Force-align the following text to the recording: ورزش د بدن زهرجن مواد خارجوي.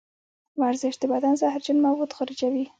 ورزش 0.61 0.93
د 0.99 1.03
بدن 1.13 1.33
زهرجن 1.41 1.77
مواد 1.85 2.11
خارجوي. 2.17 2.65